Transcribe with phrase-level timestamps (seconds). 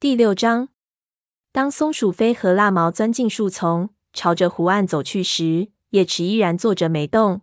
[0.00, 0.70] 第六章，
[1.52, 7.42] 当松鼠飞和蜡毛钻进树丛，朝着湖岸走去时，叶池依然坐着没动。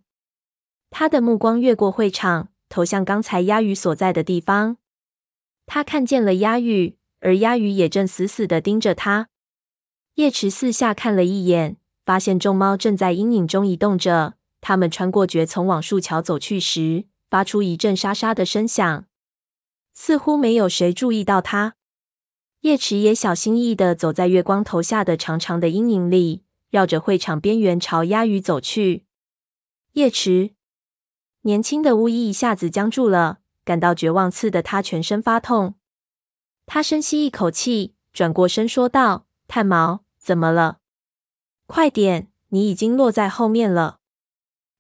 [0.89, 4.78] 他的目光越过会场，投向刚才鸭鱼所在的地方。
[5.67, 9.30] 他看见了鸭鱼，而鸭鱼也正死死地盯着他。
[10.16, 14.34] 叶池四下看了一眼，发现众猫正在阴影中移动着。
[14.62, 19.05] 它们穿过蕨丛往树桥走去时，发出一阵沙沙的声响，
[19.94, 21.76] 似乎没有谁注意到它。
[22.62, 29.06] 叶池也小心翼翼地走在月光投下的长长的阴影里，绕着会场边缘朝鸭羽走去。
[29.93, 30.52] 叶池，
[31.42, 35.75] 年轻的巫医一下子僵住了，感到绝望刺得他全身发痛。
[36.66, 40.80] 他深吸一口气，转过身说道：“炭毛，怎么了？
[41.67, 44.00] 快点，你已经落在后面了。”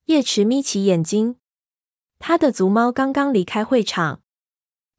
[0.05, 1.37] 叶池眯起眼睛，
[2.19, 4.21] 他的族猫刚刚离开会场。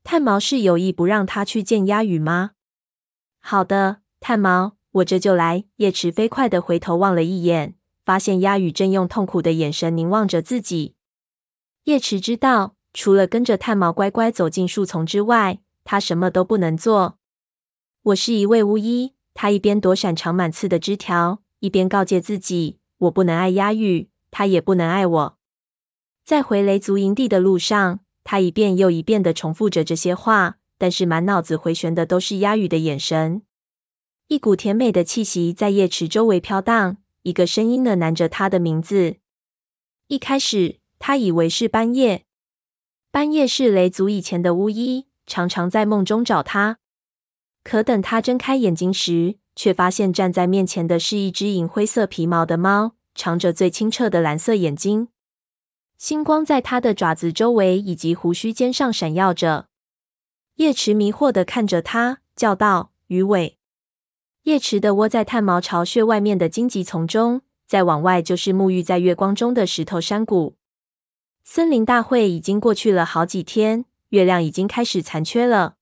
[0.04, 2.52] 炭毛是有意不让他去见鸭羽吗？
[3.50, 5.64] 好的，炭毛，我这就来。
[5.76, 7.74] 叶池飞快地回头望了一眼，
[8.04, 10.96] 发现鸭羽正用痛苦的眼神凝望着自己。
[11.84, 17.16] 叶池知道，除了跟着炭毛乖乖走进树丛之外，他什么都不能做。
[18.02, 25.38] 我是一位巫医，他一边躲闪长满刺的枝条，一边告诫自己：我不能爱鸭羽，他也不能爱我。
[26.22, 30.57] 在回雷族营地的路上，他一遍又一遍地重复着这些话。
[30.78, 33.42] 但是满脑子回旋的都是鸭鱼的眼神，
[34.28, 39.16] 一股甜美的气息在叶池周围飘荡，一个声音呢喃着他的名字。
[40.06, 42.24] 一开始，他以为是斑叶，
[43.10, 46.78] 斑叶是雷族以前的巫医，常常在梦中找他。
[47.64, 55.08] 可等他睁开眼睛时，却发现站在面前的是一只银灰色皮毛的猫，长着最清澈的蓝色眼睛，
[55.98, 59.66] 星光在它的爪子周围以及胡须尖上闪耀着。
[60.58, 63.58] 叶池迷惑的看着他，叫道：“鱼尾。”
[64.42, 70.56] 叶池的窝在炭毛巢穴外面的荆棘丛中，再往外就是沐浴在月光中的石头山谷。
[71.44, 75.76] 森林大会已经过去了好几天，月亮已经开始残缺了。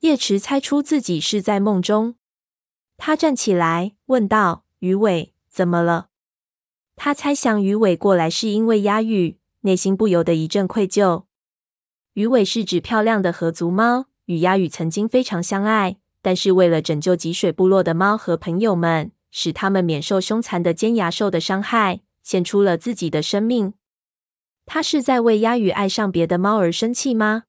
[0.00, 2.16] 叶池猜出自己是在梦中，
[2.96, 6.08] 他站起来问道：“鱼尾，怎么了？”
[6.96, 11.26] 他猜想鱼尾过来是因为压抑，内心不由得一阵愧疚。
[12.14, 23.74] 鱼尾是指漂亮的河族猫，与鸭羽曾经非常相爱，但是为了拯救脊水部落的猫和朋友们，使他们免受凶残的尖牙兽的伤害，献出了自己的生命。
[24.64, 27.44] 他是在为鸭羽爱上别的猫而生气吗？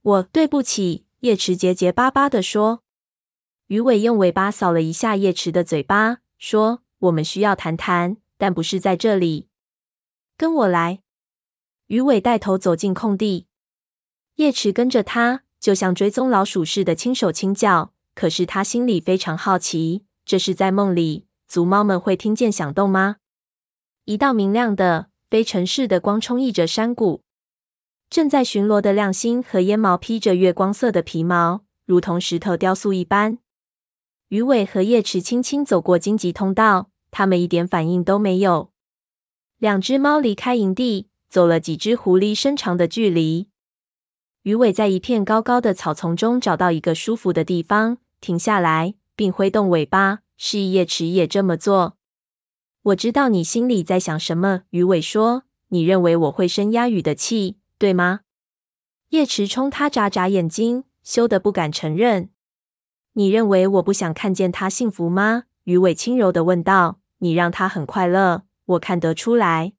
[0.00, 2.82] 我对不起，叶池结结巴巴地说。
[3.66, 9.48] 鱼尾用尾巴扫了一下叶池的嘴巴，说：“我们需要谈谈，但不是在这里。
[10.38, 11.00] 跟我来。”
[11.88, 13.46] 鱼尾带头走进空地。
[14.36, 17.92] 叶池跟着他，就像追踪老鼠似的轻手轻脚。
[18.14, 23.16] 可是他心里非常好奇，这是在梦里，族猫们会听见响动吗？
[24.04, 27.22] 一道明亮的、非城市的光充溢着山谷。
[28.10, 33.38] 正在巡逻的亮星和烟毛披着月光色的皮毛，如同石头雕塑一般。
[34.28, 38.70] 鱼尾和叶池轻轻走过荆棘通道，他们一点反应都没有。
[39.58, 43.48] 两只猫离开营地，走了几只狐狸身长的距离。
[44.44, 51.96] 鱼尾在一片高高的草丛中找到一个舒服的地方，停下来，并挥动尾巴，示意叶池也这么做。
[52.82, 58.20] 我知道你心里在想什么，鱼尾说：“你认为我会生鸭鱼的气，对吗？”
[59.08, 62.28] 叶池冲他眨眨眼睛，羞得不敢承认。
[63.14, 65.44] 你认为我不想看见他幸福吗？
[65.62, 67.00] 鱼尾轻柔地问道。
[67.20, 69.72] 你让他很快乐，我看得出来。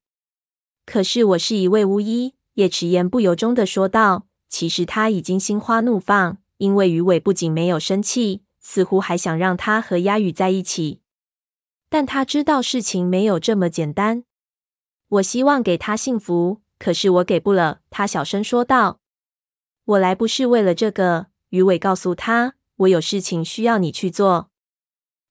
[0.84, 4.25] 可是我是一位巫医，叶池言不由衷的说道。
[4.48, 11.00] 其实他已经心花怒放，因为鱼尾不仅没有生气，似乎还想让他和鸭羽在一起。
[11.88, 14.24] 但他知道事情没有这么简单。
[15.08, 17.80] 我希望给他幸福，可是我给不了。
[17.90, 18.98] 他小声说道
[19.84, 24.50] ：“我来不是为了这个。”鱼尾告诉他：“我有事情需要你去做。”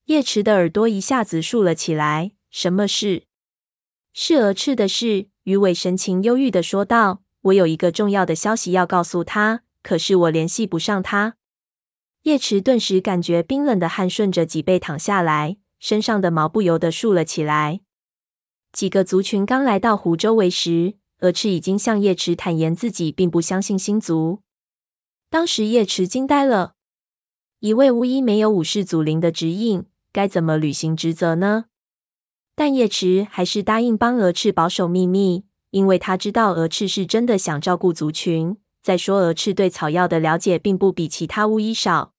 [0.06, 2.32] 叶池的耳朵一下子竖了起来。
[2.50, 3.24] 什么事？
[4.14, 5.28] 是蛾翅的事。
[5.44, 7.25] 鱼尾神情忧郁的说道。
[7.46, 11.36] 我有一个重要的消息要告诉他，可是我联系不上他。
[12.24, 17.82] 叶池顿时感觉冰冷的汗顺着脊背淌下来，身上的毛不由得竖了起来。
[18.72, 24.42] 几个族群刚来到湖周围时，蛾翅已经向叶池坦言自己并不相信星族。
[25.30, 26.74] 当时叶池惊呆了，
[27.60, 31.66] 一位巫医没有武士祖灵的指引，该怎么履行职责呢？
[32.56, 35.46] 但叶池还是答应帮蛾翅保守秘密。
[35.76, 38.56] 因为他知道蛾翅是真的想照顾族群。
[38.82, 42.14] 再说，蛾翅对草药的了解并不比其他巫医少。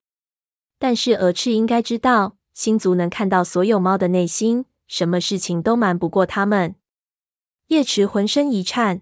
[0.78, 6.74] 但是蛾翅应该知道，星族能看到所有猫的内心，什么事情都瞒不过他们。
[7.68, 9.00] 叶池浑身一颤，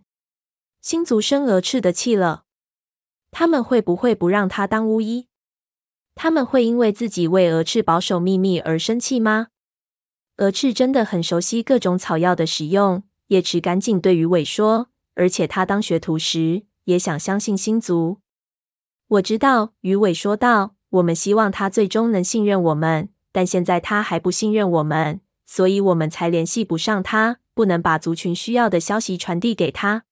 [0.80, 2.44] 星族生蛾翅的气了。
[3.32, 5.26] 他们会不会不让他当巫医？
[6.14, 9.48] 他们会因为自己为蛾翅保守秘密而生气吗？
[10.36, 13.02] 蛾翅真的很熟悉各种草药的使用。
[13.34, 18.20] 叶池赶紧对鱼尾说，而且他当学徒时也想相信星族。
[19.08, 20.76] 我知道，鱼尾说道。
[20.90, 30.04] 我们希望他最终能信任我们，但现在他还不信任我们，所以我们才联系不上他，不能把族群需要的消息传递给他。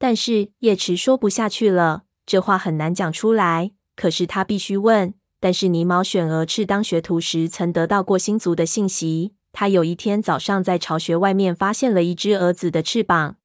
[0.00, 3.70] 但是叶池说不下去了，这话很难讲出来。
[3.94, 5.14] 可是他必须问。
[5.38, 9.34] 但是泥毛选鹅翅当学徒时，曾得到过星族的信息。
[9.52, 13.36] 他有一天早上在巢穴外面发现了一只蛾子的翅膀，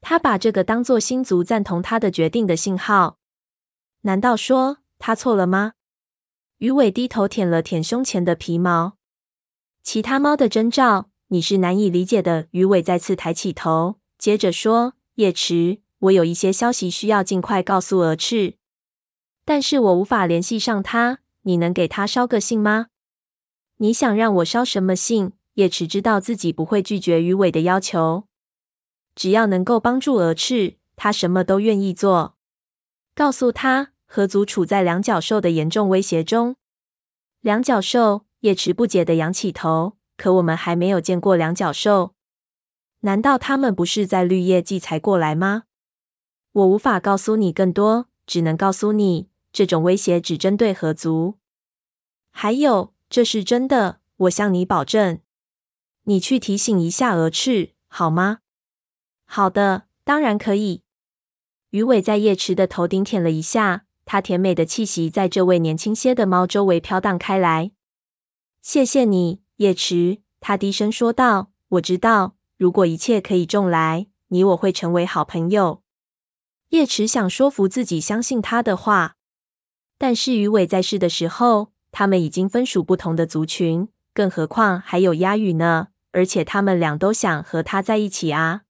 [0.00, 3.18] 他把这个当作星族赞同他的决定的信号。
[4.02, 5.72] 难道说他错了吗？
[6.58, 8.96] 鱼尾低头舔了舔胸前的皮毛。
[9.82, 12.46] 其他猫的征兆，你是难以理解的。
[12.52, 18.54] 鱼尾再次抬起头，接着说：“叶池，我有一些消息需要尽快告诉蛾翅。”
[19.44, 22.86] 但是我无法联系上他，你能给他捎个信吗？
[23.78, 25.32] 你想让我捎什么信？
[25.54, 28.24] 叶池知道自己不会拒绝鱼尾的要求，
[29.14, 32.36] 只要能够帮助蛾翅，他什么都愿意做。
[33.14, 36.56] 告诉他，河族处在两角兽的严重威胁中。
[37.40, 38.26] 两角兽？
[38.40, 39.96] 叶池不解地仰起头。
[40.16, 42.14] 可我们还没有见过两角兽，
[43.00, 45.64] 难道他们不是在绿叶季才过来吗？
[46.52, 49.28] 我无法告诉你更多，只能告诉你。
[49.52, 51.34] 这种威胁只针对河族，
[52.30, 55.20] 还有，这是真的，我向你保证。
[56.02, 58.40] 你去提醒一下鹅翅，好吗？
[59.24, 60.82] 好的，当然可以。
[61.70, 67.72] 鱼尾在叶池的头顶舔了一下，它甜美的气息在这位年轻些的猫周围飘荡开来。
[68.60, 71.50] 谢谢你，叶池，它低声说道。
[71.68, 75.82] 我知道，如果一切可以重来，你我会成为好朋友。
[76.68, 79.16] 叶池想说服自己相信他的话。
[79.96, 85.88] 但是鱼尾在世的时候，他们已经分属不同的族群，更何况还有鸦羽呢？
[86.12, 88.62] 而且他们俩都想和他在一起啊！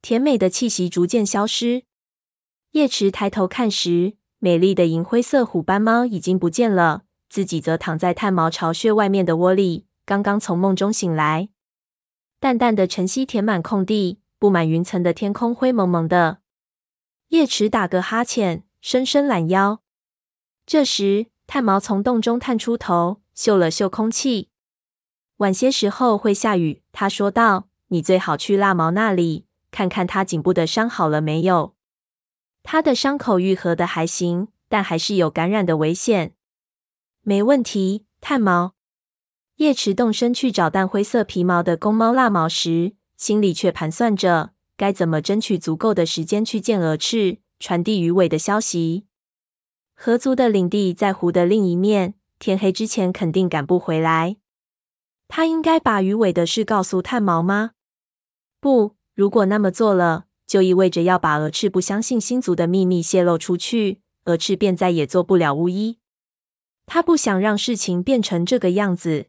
[0.00, 1.84] 甜美的气息逐渐消失。
[2.72, 11.50] 叶池抬头看时，美丽的银灰色虎斑猫已经不见了，自己则躺在炭毛巢穴外面的窝里，刚刚从梦中醒来。
[12.40, 16.38] 淡淡的晨曦填满空地，布满云层的天空灰蒙蒙的。
[17.28, 19.80] 叶池打个哈欠，伸伸懒腰。
[20.66, 24.50] 这时，炭毛从洞中探出头，嗅了嗅空气。
[25.38, 31.74] 晚些时候会下雨，他说道：“你最好去蜡毛那里，看看他颈部的伤好了没有。
[32.62, 36.34] 他的伤口愈合的还行，但还是有感染的危险。”
[37.22, 38.74] 没问题，炭毛。
[39.56, 49.06] 叶池动身去找淡灰色皮毛的公猫蜡毛时，心里却盘算着该怎么争取足够的时间去见鹅翅，传递鱼尾的消息。
[49.94, 54.36] 河族的领地在湖的另一面，天黑之前肯定赶不回来。
[55.28, 57.72] 他应该把鱼尾的事告诉炭毛吗？
[58.60, 65.98] 不，如果那么做了，就意味着要把蛾翅不相信星族的秘密泄露出去，蛾翅便再也做不了巫医。
[66.86, 69.28] 他不想让事情变成这个样子。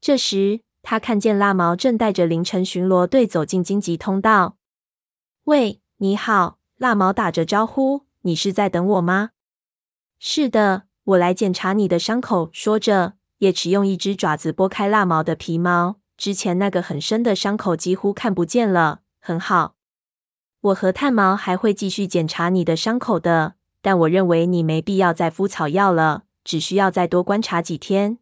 [0.00, 4.56] 这时，他看见蜡毛正带着凌晨巡逻队走进荆棘通道。
[5.44, 9.30] 喂，你好，蜡毛打着招呼，你是在等我吗？
[10.20, 12.50] 是的，我来检查你的伤口。
[12.52, 19.02] 说着，叶池用一只爪子拨开蜡毛的皮毛，之前那个很深的伤口几乎看不见了。
[19.20, 19.76] 很好，
[20.60, 28.18] 我和炭毛还会继续检查你的伤口的，但我认为你没必要再敷草药了，只需要再多观察几天。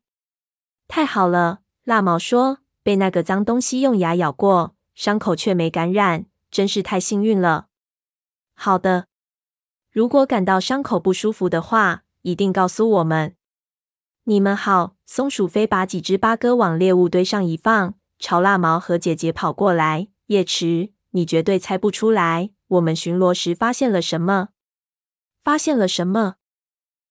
[0.87, 7.69] 太好了，蜡毛说，被那个脏东西用牙咬过，伤口却没感染，真是太幸运了。
[8.55, 9.07] 好的。
[9.97, 13.35] 如果感到伤口不舒服的话，一定告诉我们。
[14.25, 20.09] 你们好，松鼠飞把几只八哥往猎物堆上一放，朝蜡毛和姐姐跑过来。
[20.26, 24.49] 叶池，你绝对猜不出来，我们巡逻时发现了什么？
[25.43, 26.35] 发现了什么？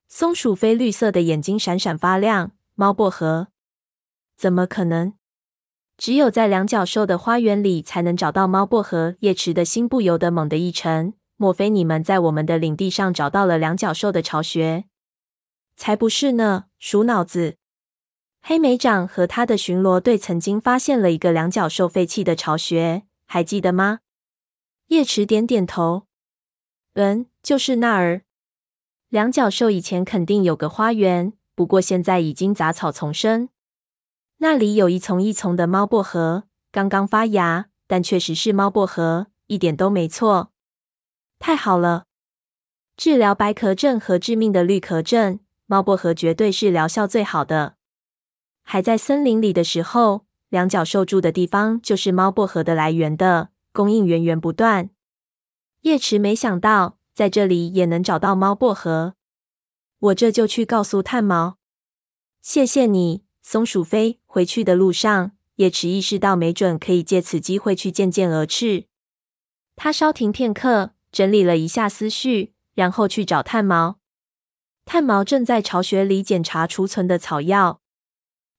[0.08, 2.52] 松鼠飞绿色的眼睛闪闪发亮。
[2.76, 3.48] 猫薄荷？
[4.38, 5.14] 怎么可能？
[5.98, 9.16] 只有在两角兽的花园里才能找到猫薄荷。
[9.22, 11.16] 叶池的心不由得猛地一沉。
[11.38, 14.86] 莫非你们在我们的领地上找到了两角兽的巢穴？
[15.76, 17.58] 才不是呢，鼠脑子！
[18.42, 24.00] 黑莓长和他的巡逻队曾经发现了一个两角兽废弃的巢穴，还记得吗？
[24.88, 26.08] 叶池点点头。
[26.94, 28.22] 嗯，就是那儿。
[29.10, 33.50] 两角兽以前肯定有个花园，不过现在已经杂草丛生。
[34.38, 40.52] 那里有一丛一丛的猫薄荷，刚刚发芽，但确实是猫薄荷，一点都没错。
[41.40, 42.06] 太好了！
[42.98, 47.76] 治疗白壳症和致命的绿壳症，猫薄荷绝对是疗效最好的。
[48.64, 54.90] 还在森林里的时候，两脚兽住的地方就是猫薄荷的来源的，供应源源不断。
[55.82, 59.14] 叶池没想到在这里也能找到猫薄荷，
[60.00, 61.58] 我这就去告诉炭毛。
[62.42, 64.20] 谢谢你，松鼠飞。
[64.26, 68.86] 回去的路上，叶池意识到没准可以借此机会去见见蛾翅。
[69.76, 74.00] 他稍停片刻，整理了一下思绪，然后去找炭毛。
[74.84, 77.80] 炭毛正在巢穴里检查储存的草药。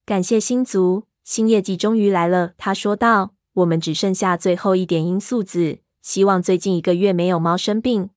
[0.07, 2.55] 感谢星族，新业绩终于来了。
[2.57, 8.09] 他说道：“我们只剩下最后一点罂粟籽，希望最近一个月没有猫生病。”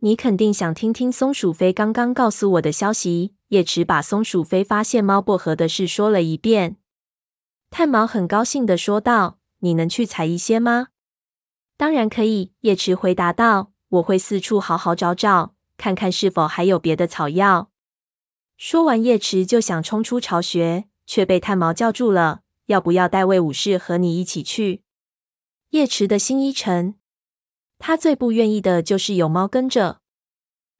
[0.00, 3.34] 你肯定想听听松鼠飞刚刚告诉我的消息。
[3.48, 6.78] 叶池把松鼠飞发现猫薄荷的事说了一遍。
[7.68, 10.88] 炭毛很高兴地说道：“你能去采一些吗
[11.82, 17.72] ？”“当然可以。”叶池回答道，“我会四处好好找找，看看是否还有别的草药。”
[18.56, 20.84] 说完，叶池就想冲出巢穴。
[21.04, 22.42] 却被炭毛叫住了。
[22.66, 24.82] 要不要带魏武士和你一起去？
[25.70, 26.94] 叶池的心一沉，
[27.80, 30.00] 他最不愿意的就是有猫跟着。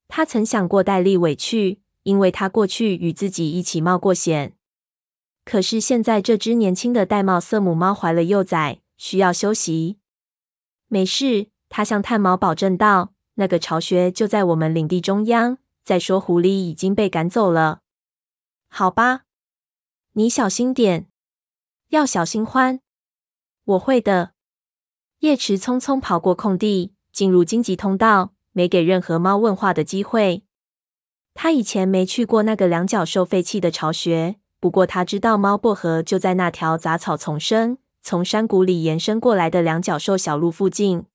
[0.07, 4.55] 他曾想过带立伟去，因为他过去与自己一起冒过险。
[5.45, 9.99] 可是现在这只年轻的玳瑁色母猫怀了幼崽，需要休息。
[10.93, 15.57] 没事，他向炭毛保证道：“那个巢穴就在我们领地中央。
[15.83, 17.81] 再说，狐狸已经被赶走了。”
[18.69, 19.23] 好吧。
[20.13, 21.09] 你小心点，
[21.89, 22.81] 要小心欢。
[23.65, 24.33] 我会的。
[25.21, 30.45] 叶池匆匆跑过空地，进入荆棘通道，没给任何猫问话的机会。
[31.33, 41.07] 他以前没去过那个两脚兽废弃的巢穴，不过他知道猫薄荷就在那条杂草丛生、从山谷里延伸过来的两脚兽小路附近。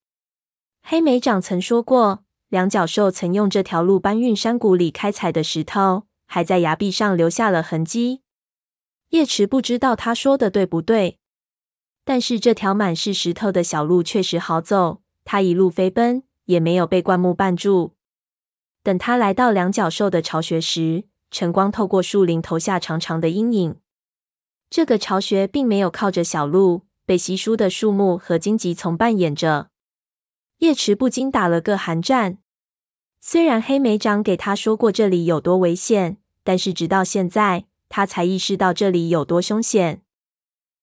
[0.82, 8.22] 黑莓长曾说过，两脚兽曾用这条路搬运山谷里开采的石头，还在崖壁上留下了痕迹。
[9.10, 11.20] 叶池不知道他说的对不对，
[12.06, 15.01] 但是这条满是石头的小路确实好走。
[15.25, 17.96] 他一路飞奔，也没有被灌木绊住。
[18.82, 23.75] 等他来到两脚兽的巢穴时，晨光透过树林投下长长的阴影。
[24.69, 29.69] 这个巢穴并没有靠着小路，被稀疏的树木和荆棘丛扮演着。
[30.59, 32.39] 叶池不禁打了个寒战。
[33.19, 40.01] 虽然黑莓长给他说过这里有多危险，但是直到现在，他才意识到这里有多凶险。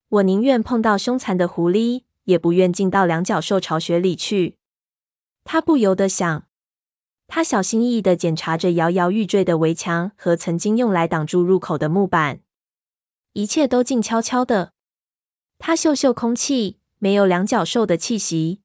[0.09, 4.57] 我宁愿碰到凶残的狐狸，也不愿进到两脚兽巢穴里去。
[5.45, 6.45] 他不由得想。
[7.27, 12.41] 他小心翼翼地检查着摇摇欲坠的围墙和曾经用来挡住入口的木板，
[13.35, 14.73] 一切都静悄悄的。
[15.59, 18.63] 他嗅嗅空气，没有两脚兽的气息。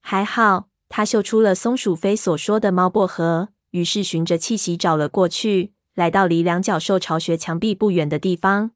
[0.00, 5.72] 还好，他嗅出了松鼠飞所说的猫薄荷，于是循着气息找了过去。
[5.94, 8.72] 来到离两脚兽巢穴墙壁不远的地方，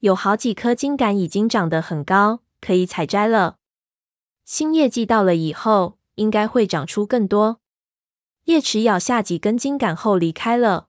[0.00, 3.56] 有好几颗茎杆已经长得很高，可以采摘了。
[4.44, 7.60] 新叶季到了以后，应该会长出更多。
[8.44, 10.88] 叶池咬下几根茎杆后离开了。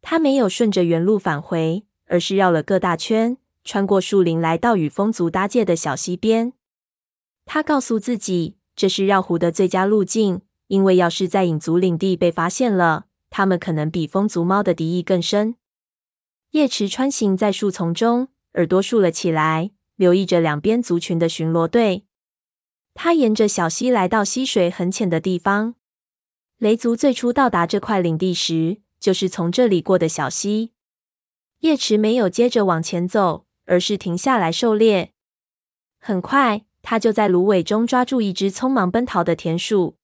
[0.00, 6.52] 他没有顺着原路返回，而是绕了个大圈，穿过树林，来到与风族搭界的小溪边。
[7.46, 13.06] 他告诉自己，这是绕湖的最佳路径，因为要是在影族领地被发现了。
[13.30, 15.56] 他们可能比风族猫的敌意更深。
[16.50, 22.04] 叶池穿行在树丛中，耳朵竖了起来，留意着两边族群的巡逻队。
[22.92, 25.76] 他沿着小溪来到溪水很浅的地方。
[26.58, 30.72] 雷族最初到达这块领地时，就是从这里过的小溪。
[31.62, 35.12] 叶池没有接着往前走，而是停下来狩猎。
[35.98, 39.96] 很快，他就在芦苇中抓住一只匆忙奔逃的田鼠。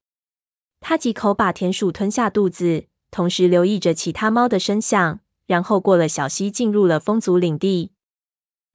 [0.80, 2.86] 他几口把田鼠吞下肚子。
[3.10, 7.92] 同时留意着其他猫的声响，然后过了小溪，进入了风族领地。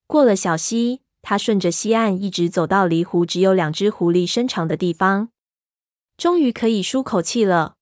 [0.07, 5.29] 过了小溪，他顺着溪岸一直走到离湖只有两只狐狸身长的地方，
[6.17, 7.75] 终于可以舒口气了。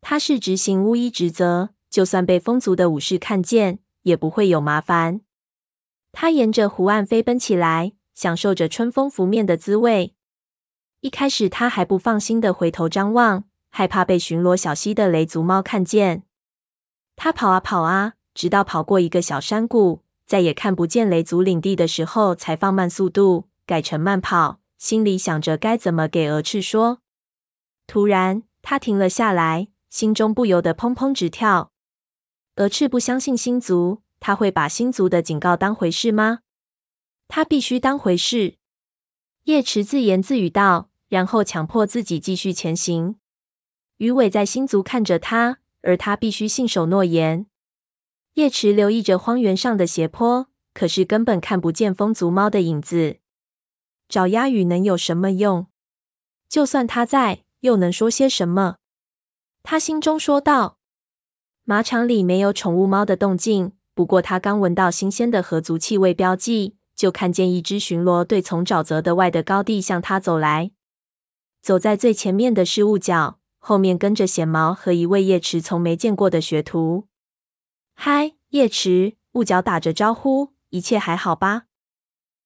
[0.00, 5.20] 他是执行巫医职责，就算被风族的武士看见，也不会有麻烦。
[6.12, 10.14] 他沿着湖岸飞奔起来，享受着春风拂面的滋味。
[11.00, 13.44] 一开始，他还不放心的回头张望。
[13.72, 16.24] 害怕被巡逻小溪的雷族猫看见，
[17.14, 26.98] 他跑啊跑啊，直到跑过一个小山谷，再也看不见雷族领地的时候，才放慢速度，改成慢跑，心里想着该怎么给鹅翅说。
[27.86, 31.70] 突然，他停了下来，心中不由得砰砰直跳。
[32.60, 36.40] 蛾翅不相信星族，他会把星族的警告当回事吗？
[37.26, 38.58] 他必须当回事。
[39.44, 43.16] 叶池自言自语道，然后强迫自己继续前行。
[43.96, 47.46] 鱼尾在星族看着他，而他必须信守诺言。
[48.34, 53.20] 叶池留意着荒原上的斜坡，可是根本看不见风族猫的影子。
[54.06, 55.68] 找鸭羽能有什么用？
[56.46, 58.76] 就算他在，又能说些什么？
[59.62, 60.76] 他心中说道。
[61.70, 70.72] 马场里没有宠物猫的动静，不过他刚闻到新鲜的河族气味标记，就看见一只巡逻队从沼泽的外的高地向他走来。
[71.62, 77.06] 走在最前面的是雾角，后面跟着显毛和一位叶池从没见过的学徒。
[77.94, 79.14] 嗨，叶池！
[79.34, 81.66] 雾角打着招呼，一切还好吧？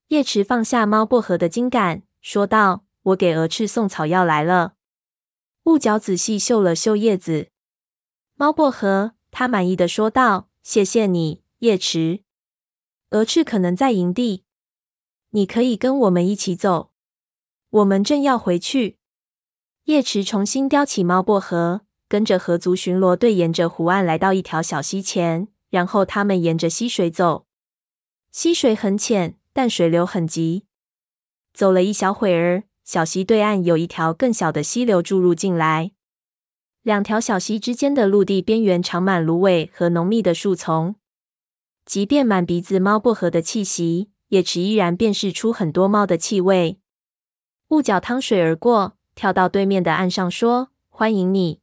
[0.09, 4.75] 叶池放下猫薄荷的茎杆，说道：“我给鹅翅送草药来了。”
[5.65, 7.49] 雾角仔细嗅了嗅叶子，
[8.37, 12.25] 猫薄荷，他满意的说道：“谢谢你，叶池。
[13.11, 14.45] 蛾翅可能在营地，
[15.31, 16.91] 你可以跟我们一起走。
[17.71, 18.99] 我们正要回去。”
[19.85, 21.83] 叶池重新叼起猫薄荷。
[22.07, 27.47] 跟着河族巡逻队沿着湖岸来到一条小溪前，然后他们沿着溪水走。
[28.31, 30.67] 溪水很浅，但水流很急。
[31.53, 35.93] 走了一小会儿，小溪对岸有一条更小的溪流注入进来。
[36.85, 40.97] 两条小溪之间的陆地边缘长满芦苇和浓密的树丛。
[41.87, 46.79] 即便满鼻子猫薄荷的气息，叶池依然辨识出很多猫的气味。
[47.69, 51.61] 雾角趟水而过，跳到对面的岸上说：“欢迎你。”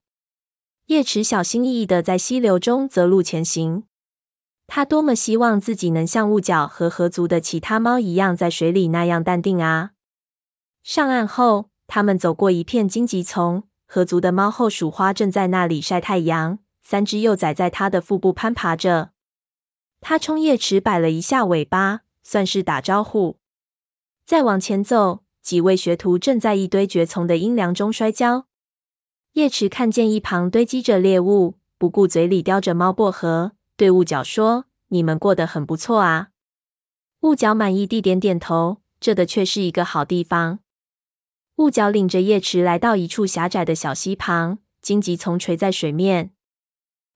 [0.88, 3.84] 叶池小心翼翼地在溪流中择路前行。
[4.66, 9.92] 他多么希望自己能像雾角和河族的其他猫一样，在水里那样淡定啊！
[10.82, 19.12] 上岸后，他们走过一片荆棘丛，河族的猫后鼠花正在那里晒太阳，三只幼崽在它的腹部攀爬着。
[20.00, 23.38] 它冲叶池摆了一下尾巴，算是打招呼。
[24.24, 28.46] 再往前走，几位学徒正在一堆蕨丛的阴凉中摔跤。
[29.34, 36.30] 叶池看见一旁堆积着猎物，不顾嘴里叼着猫薄荷，对雾角说：“你们过得很不错啊。”
[37.24, 40.60] 雾角满意地点点头，这的确是一个好地方。
[41.58, 46.32] 雾角领着叶池来到一处狭窄的小溪旁，荆棘丛垂在水面，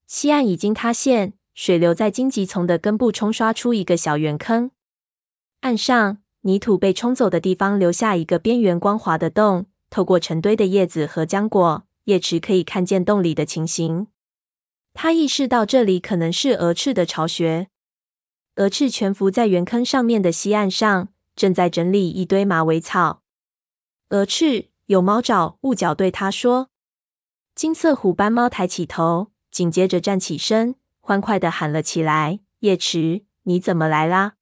[0.06, 4.71] 溪岸已经塌陷，水流在荆棘丛的根部冲刷出一个小圆坑。
[5.62, 11.88] 岸上泥土被冲走的地方留下一个边缘光滑的洞，透过成堆的叶子和浆果。
[12.04, 14.06] 叶池可以看见洞里的情形，
[14.93, 17.69] 他意识到这里可能是蛾翅的巢穴。
[18.58, 23.24] 蛾翅蜷伏在圆坑上面的溪岸上，正在整理一堆马尾草。
[24.10, 26.70] 鹅翅有猫爪，雾角对他说。
[27.56, 34.34] 金色虎斑猫抬起头，紧接着站起身，欢快地喊了起来：“叶池，你怎么来啦？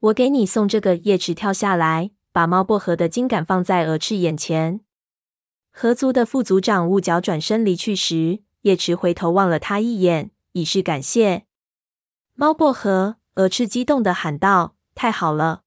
[0.00, 4.80] 我给你送这个。”叶池跳下来，把猫薄荷的茎杆放在鹅翅眼前。
[5.70, 11.46] 河族的副族长雾角转身离去时，叶池回头望了他一眼，以示感谢。
[12.34, 15.62] 猫薄荷，鹅翅激动地喊道：“太好了，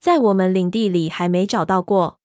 [0.00, 2.20] 在我们领地里还没找到过。”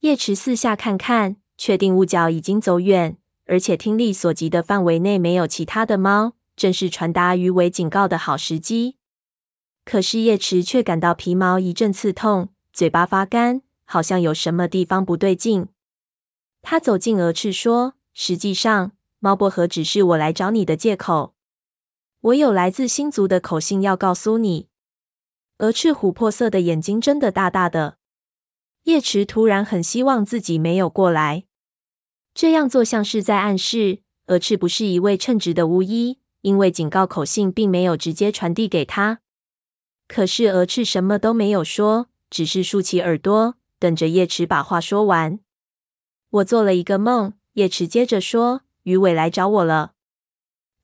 [0.00, 8.96] 叶池四下看看，确定雾角已经走远，而且听力所及的范围内没有其他的猫，正是传达鱼尾警告的好时机。
[9.84, 15.66] 可是叶池却感到皮毛一阵刺痛，嘴巴发干，好像有什么地方不对劲。
[16.62, 21.34] 他走近鹅翅说：“实际上，猫薄荷只是我来找你的借口。
[22.20, 24.68] 我有来自星族的口信要告诉你。”
[25.58, 27.97] 鹅翅琥珀色的眼睛睁得大大的。
[28.88, 31.44] 叶池突然很希望自己没有过来，
[32.32, 39.20] 这样做像是在暗示蛾翅不是一位称职的巫医，因为警告口信并没有直接传递给他。
[40.06, 45.38] 可是蛾翅什么都没有说，只是竖起耳朵，等着叶池把话说完。
[46.30, 49.92] 我做了一个梦，叶池接着说：“鱼尾来找我了。”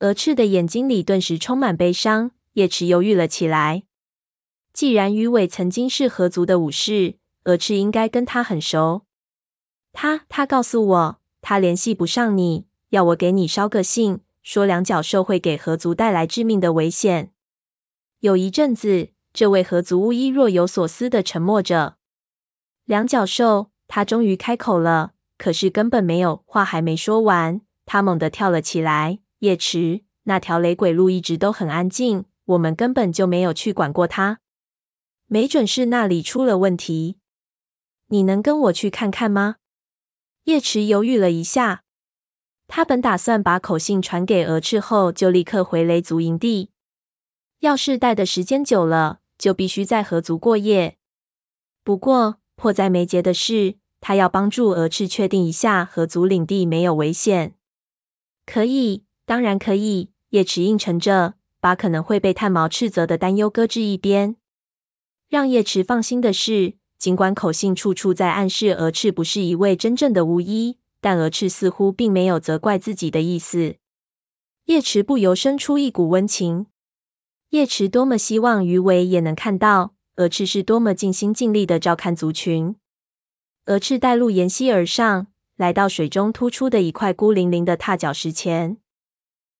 [0.01, 2.29] 蛾翅的眼睛里顿时充满悲伤。
[2.53, 3.81] 叶池犹豫了起来。
[4.71, 7.15] 既然鱼尾曾经是河族的武士，
[7.45, 9.05] 蛾翅应该跟他很熟。
[9.91, 17.31] 他他告诉我，他联系不上你，要我给你捎个信，说两角兽会给河族带来致命的危险。
[18.19, 21.95] 有一阵子，这位河族巫医若有所思地沉默着。
[22.85, 25.13] 两角兽，他终于开口了。
[25.37, 29.19] 可是根本没有，话还没说完，他猛地跳了起来。
[29.39, 34.39] 叶池，那条雷鬼路一直都很安静，我们根本就没有去管过它。
[35.27, 37.17] 没准是那里出了问题。
[38.15, 39.57] 你能跟我去看看吗？
[40.45, 41.83] 叶池犹豫了一下。
[42.65, 46.71] 他本打算把口信传给蛾翅后，就立刻回雷族营地。
[47.59, 50.97] 要是待的时间久了，就必须在河族过夜。
[51.83, 57.55] 不过迫在眉睫的是，他要帮助蛾翅确定一下河族领地没有危险。
[58.45, 60.11] 可以，当然可以。
[60.29, 64.37] 叶池应承着，把可能会被炭毛斥责的担忧搁置一边。
[65.27, 73.75] 让叶池放心的是，尽管口信处处在暗示蛾翅不是一位真正的巫医，但蛾翅似乎并没有责怪自己的意思。
[74.65, 76.65] 叶池不由生出一股温情。
[77.49, 82.75] 叶池多么希望鱼尾也能看到蛾翅是多么尽心尽力的照看族群。
[83.65, 88.77] 蛾翅带路沿溪而上，来到水中突出的一块孤零零的踏脚石前。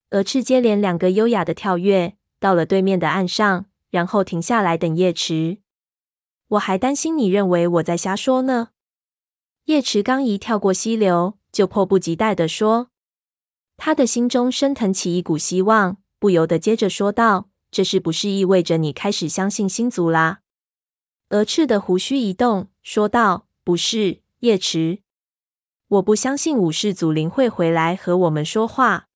[0.10, 5.60] 蛾翅接连两个优雅的跳跃，到了对面的岸上，然后停下来等叶池。
[6.50, 8.70] 我还担心你认为我在瞎说呢。
[9.66, 12.90] 叶池刚一跳过溪流，就迫不及待地说，
[13.78, 20.42] 他的心中升腾起一股希望，不由得接着说道：“这是不是意味着你开始相信星族啦？”
[21.30, 25.00] 鹅翅的胡须一动，说道：“不是，叶池，
[25.88, 29.08] 我不相信武士祖灵会回来和我们说话。”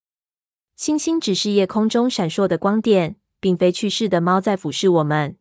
[0.76, 5.38] 星星只是夜空中闪烁的光点，并非去世的猫在俯视我们。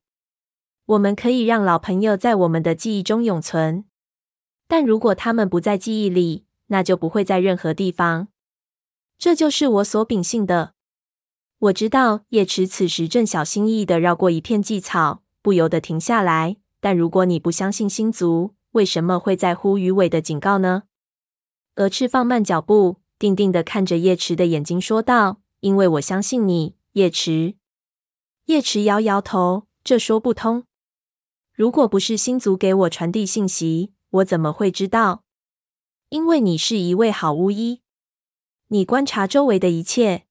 [0.88, 3.84] 我们可以让老朋友在我们的记忆中永存，
[4.66, 8.28] 但如果他们不在记忆里，那就不会在任何地方。
[9.18, 10.72] 这就是我所秉性的。
[11.58, 16.56] 我知道叶池此时正小心翼翼地绕过一片蓟草，不由得停下来。
[16.80, 20.84] 但如果你不相信星族，为什么会在乎鱼尾的警告呢？
[21.74, 22.96] 蛾翅放慢脚步。
[23.18, 27.56] 定定地看着叶池的眼睛，说道：“因为我相信你，叶池。”
[28.46, 30.64] 叶池摇摇头，这说不通。
[31.58, 35.24] 如果不是星族给我传递信息，我怎么会知道？
[36.08, 37.82] 因为你是一位好巫医，
[38.68, 40.26] 你观察周围的一切，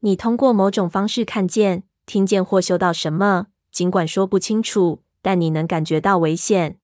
[0.00, 6.78] 你通过某种方式看见、听见或嗅到什么，尽管说不清楚，但你能感觉到危险。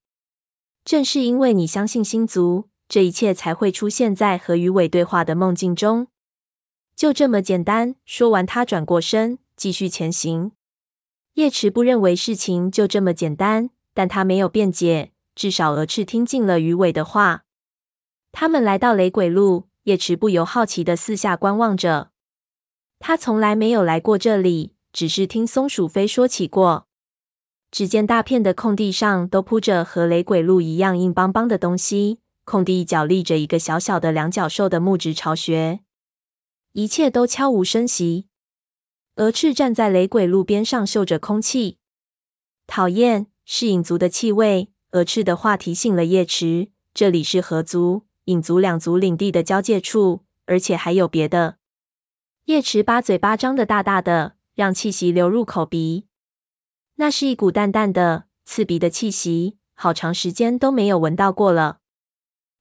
[0.82, 2.70] 正是因为你相信星族。
[2.88, 6.08] 这一切才会出现在和鱼尾对话的梦境中，
[6.96, 7.96] 就这么简单。
[8.06, 10.52] 说完，他转过身，继续前行。
[11.34, 15.12] 叶池不认为事情就这么简单，但他没有辩解。
[15.34, 17.44] 至少蛾翅听进了鱼尾的话。
[18.32, 22.10] 他们来到雷鬼路，叶池不由好奇的四下观望着。
[22.98, 26.86] 他从来没有来过这里，只是听松鼠飞说起过。
[27.70, 32.20] 只见大片的空地上都铺着和雷鬼路一样硬邦邦的东西。
[32.44, 35.80] 空地一角立着一个小小的两角兽的木质巢穴，
[36.72, 38.26] 一切都悄无声息。
[39.20, 41.76] 蛾翅站在雷鬼路边上，嗅着空气，
[42.66, 44.70] 讨厌，是影族的气味。
[44.92, 51.58] 蛾翅的话提醒了叶池，这里是河族、影族两族领地的交界处，而且还有别的。
[52.46, 56.06] 叶池把嘴巴张得大大的，让气息流入口鼻，
[56.94, 61.80] 那是一股淡淡的、刺鼻的气息，好长时间都没有闻到过了。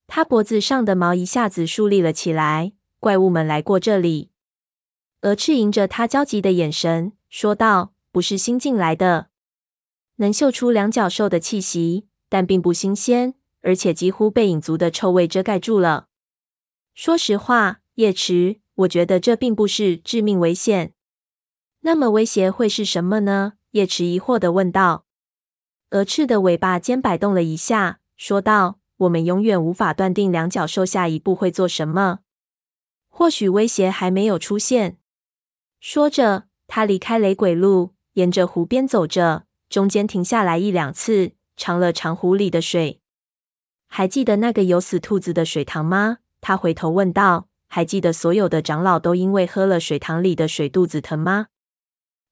[0.08, 2.74] 他脖子上的毛一下子竖立了起来。
[3.00, 4.29] 怪物们来过这里。
[5.22, 9.30] 鹅翅迎着他焦急的眼神说道：“不是新进来的，
[10.16, 16.08] 能嗅出两角兽的气息，但并不新鲜，而且几乎被影族的臭味遮盖住了。
[16.94, 20.94] 说实话，叶池，我觉得这并不是致命危险。
[21.82, 25.06] 那么威胁会是什么呢？”叶池疑惑地问道。
[25.92, 28.80] 鹅翅的尾巴尖摆动了一下，说道。
[29.00, 32.20] 我们永远无法断定两角兽下一步会做什么。
[33.08, 34.98] 或许威胁还没有出现。
[35.80, 43.00] 说着，他离开雷鬼路，沿着湖边走着，中间停下来一两次，尝了尝湖里的水。
[43.88, 46.18] 还记得那个有死兔子的水塘吗？
[46.42, 47.48] 他回头问道。
[47.72, 51.50] 还记得所有的长老都因为喝了水塘里的水肚子疼吗？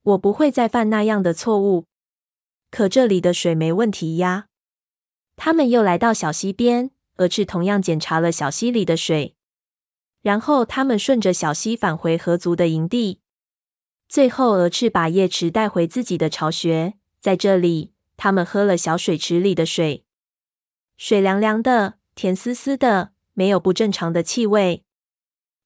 [0.02, 1.86] 我不会再犯那样的错误。
[2.72, 4.48] 可这里的水没问题呀。
[5.36, 9.36] 他们又来到小溪边，蛾翅同样检查了小溪里的水，
[10.24, 13.20] 然后他们顺着小溪返回河族的营地。
[14.08, 20.06] 最后，蛾翅把叶池带回自己的巢穴，在这里，他们喝了小水池里的水，
[20.96, 24.86] 水凉凉的，甜丝丝的，没有不正常的气味。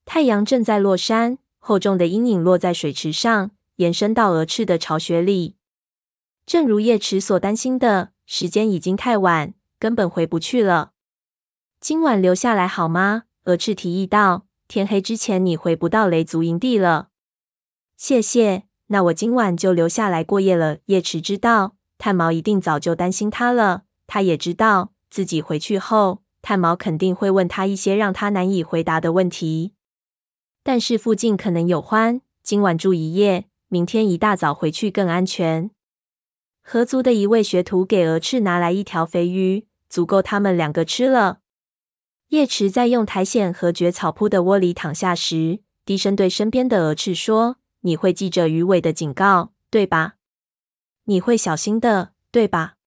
[0.06, 5.56] 太阳正在落山，厚重的阴影落在水池上，延伸到蛾翅的巢穴里。
[6.48, 9.54] 正如叶池所担心的，时间已经太晚。
[9.78, 10.92] 根本回不去了。
[11.80, 13.24] 今晚留下来好吗？
[13.46, 14.48] 蛾翅提议道。
[14.68, 17.11] 天黑之前你回不到雷族营地了。
[18.02, 20.80] 谢谢，那我今晚就留下来过夜了。
[20.88, 23.84] 叶池知道，炭毛一定早就担心他了。
[24.08, 29.76] 他也知道自己回去后，炭毛肯定会问他一些让他难以回答的问题。
[30.64, 35.70] 但是附近可能有獾，今晚住一夜，明天一大早回去更安全。
[36.64, 41.42] 合族的一位学徒给鹅翅拿来一条肥鱼，足够他们两个吃了。
[42.30, 50.15] 叶池在用苔藓和蕨草铺的窝里躺下时，低声对身边的鹅翅说：“你会记着鱼尾的警告，对吧？
[51.06, 52.78] 你会小心的，对吧？”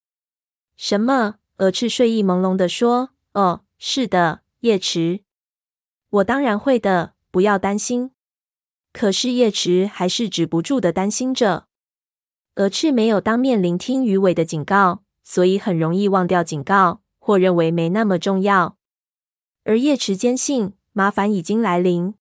[0.76, 1.36] 什么？
[1.58, 5.20] 鹅翅睡意朦胧的说：“哦，是的，叶池，
[6.10, 8.10] 我当然会的，不要担心。”
[8.92, 11.66] 可是叶池还是止不住的担心着。
[12.56, 18.76] 鹅翅没有当面聆听鱼尾的警告，所以很容易忘掉警告，或认为没那么重要。
[19.64, 22.14] 而叶池坚信麻烦已经来临。